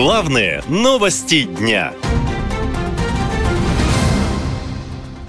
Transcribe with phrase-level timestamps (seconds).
[0.00, 1.92] Главные новости дня.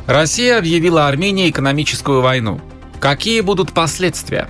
[0.06, 2.62] Россия объявила Армении экономическую войну.
[3.00, 4.48] Какие будут последствия?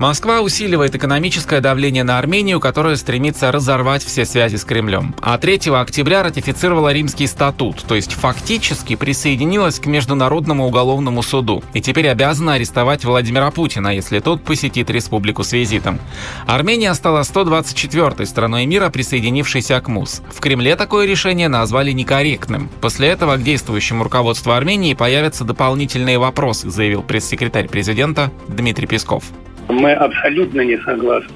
[0.00, 5.14] Москва усиливает экономическое давление на Армению, которая стремится разорвать все связи с Кремлем.
[5.20, 11.82] А 3 октября ратифицировала Римский статут, то есть фактически присоединилась к Международному уголовному суду и
[11.82, 16.00] теперь обязана арестовать Владимира Путина, если тот посетит республику с визитом.
[16.46, 20.22] Армения стала 124-й страной мира, присоединившейся к МУС.
[20.32, 22.70] В Кремле такое решение назвали некорректным.
[22.80, 29.24] После этого к действующему руководству Армении появятся дополнительные вопросы, заявил пресс-секретарь президента Дмитрий Песков.
[29.70, 31.30] Мы абсолютно не согласны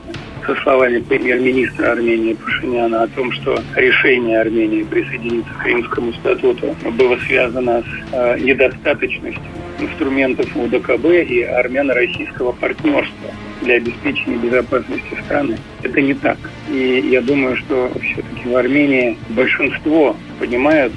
[0.47, 7.16] со словами премьер-министра Армении Пашиняна о том, что решение Армении присоединиться к Римскому статуту было
[7.27, 9.42] связано с э, недостаточностью
[9.80, 13.30] инструментов УДКБ и армяно-российского партнерства
[13.62, 15.56] для обеспечения безопасности страны.
[15.83, 16.39] Это не так.
[16.70, 20.92] И я думаю, что все-таки в Армении большинство понимают,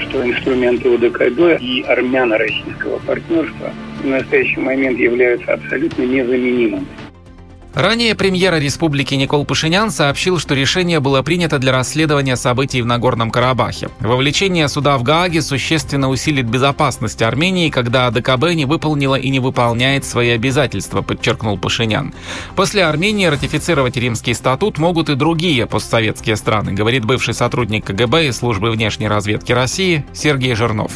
[0.00, 6.86] что инструменты УДКБ и армяно-российского партнерства в настоящий момент являются абсолютно незаменимыми.
[7.78, 13.30] Ранее премьера республики Никол Пашинян сообщил, что решение было принято для расследования событий в Нагорном
[13.30, 13.88] Карабахе.
[14.00, 20.04] Вовлечение суда в Гааге существенно усилит безопасность Армении, когда АДКБ не выполнила и не выполняет
[20.04, 22.14] свои обязательства, подчеркнул Пашинян.
[22.56, 28.32] После Армении ратифицировать римский статут могут и другие постсоветские страны, говорит бывший сотрудник КГБ и
[28.32, 30.90] службы внешней разведки России Сергей Жирнов.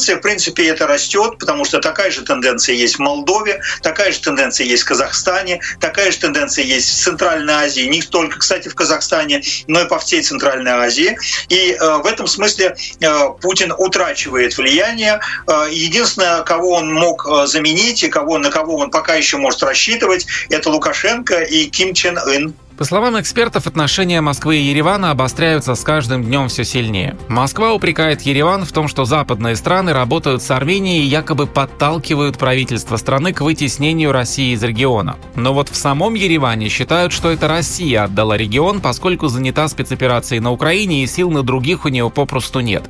[0.00, 4.20] Тенденция, в принципе, это растет, потому что такая же тенденция есть в Молдове, такая же
[4.20, 8.74] тенденция есть в Казахстане, такая же тенденция есть в Центральной Азии, не только, кстати, в
[8.74, 11.18] Казахстане, но и по всей Центральной Азии.
[11.50, 13.08] И э, в этом смысле э,
[13.42, 15.20] Путин утрачивает влияние.
[15.46, 19.62] Э, единственное, кого он мог э, заменить и кого, на кого он пока еще может
[19.62, 22.54] рассчитывать, это Лукашенко и Ким Чен Ын.
[22.80, 27.14] По словам экспертов, отношения Москвы и Еревана обостряются с каждым днем все сильнее.
[27.28, 32.96] Москва упрекает Ереван в том, что западные страны работают с Арменией и якобы подталкивают правительство
[32.96, 35.16] страны к вытеснению России из региона.
[35.34, 40.50] Но вот в самом Ереване считают, что это Россия отдала регион, поскольку занята спецоперацией на
[40.50, 42.88] Украине и сил на других у нее попросту нет.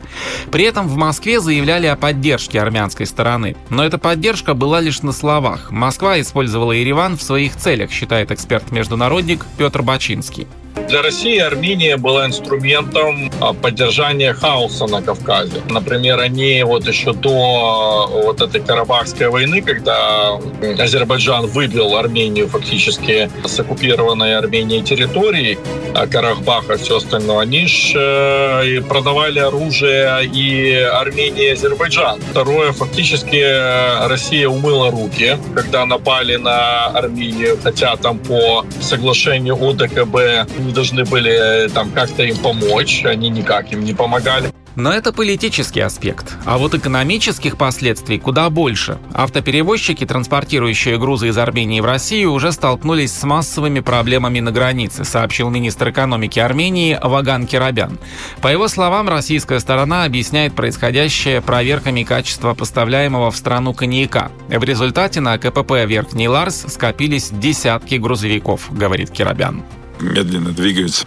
[0.53, 3.57] При этом в Москве заявляли о поддержке армянской стороны.
[3.71, 5.73] Но эта поддержка была лишь на словах.
[5.73, 10.47] Москва использовала Ереван в своих целях, считает эксперт-международник Петр Бачинский.
[10.91, 15.63] Для России Армения была инструментом а, поддержания хаоса на Кавказе.
[15.71, 20.39] Например, они вот еще до а, вот этой Карабахской войны, когда
[20.79, 25.59] Азербайджан выбил Армению фактически с оккупированной Арменией территории,
[25.95, 32.21] а, Карабаха и все остальное, они же э, продавали оружие и Армении, и Азербайджан.
[32.31, 40.73] Второе, фактически Россия умыла руки, когда напали на Армению, хотя там по соглашению ОДКБ не
[40.73, 44.53] должны были э, там как-то им помочь, они никак им не помогали.
[44.77, 46.37] Но это политический аспект.
[46.45, 48.99] А вот экономических последствий куда больше.
[49.13, 55.51] Автоперевозчики, транспортирующие грузы из Армении в Россию, уже столкнулись с массовыми проблемами на границе, сообщил
[55.51, 57.99] министр экономики Армении Ваган Керабян.
[58.41, 64.31] По его словам, российская сторона объясняет происходящее проверками качества поставляемого в страну коньяка.
[64.49, 69.65] В результате на КПП Верхний Ларс скопились десятки грузовиков, говорит Керабян
[70.01, 71.07] медленно двигаются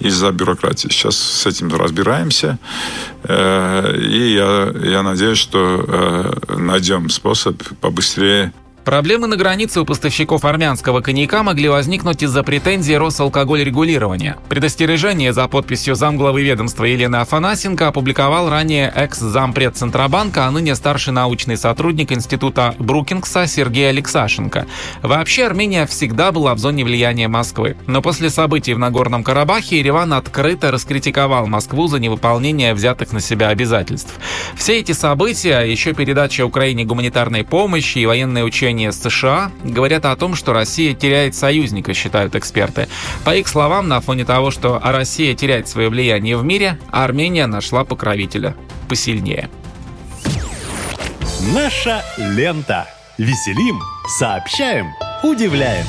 [0.00, 0.88] из-за бюрократии.
[0.88, 2.58] Сейчас с этим разбираемся.
[3.24, 5.84] Э, и я, я надеюсь, что
[6.48, 8.52] э, найдем способ побыстрее
[8.84, 14.36] Проблемы на границе у поставщиков армянского коньяка могли возникнуть из-за претензий Росалкоголь-регулирования.
[14.50, 21.56] Предостережение за подписью замглавы ведомства Елены Афанасенко опубликовал ранее экс-зампред Центробанка, а ныне старший научный
[21.56, 24.66] сотрудник Института Брукингса Сергей Алексашенко.
[25.00, 27.78] Вообще Армения всегда была в зоне влияния Москвы.
[27.86, 33.48] Но после событий в Нагорном Карабахе Ереван открыто раскритиковал Москву за невыполнение взятых на себя
[33.48, 34.12] обязательств.
[34.56, 40.04] Все эти события, а еще передача Украине гуманитарной помощи и военные учения с США говорят
[40.04, 42.88] о том, что Россия теряет союзника, считают эксперты.
[43.24, 47.84] По их словам, на фоне того, что Россия теряет свое влияние в мире, Армения нашла
[47.84, 48.54] покровителя
[48.88, 49.48] посильнее.
[51.54, 52.86] Наша лента.
[53.16, 53.78] Веселим,
[54.18, 54.88] сообщаем,
[55.22, 55.86] удивляем.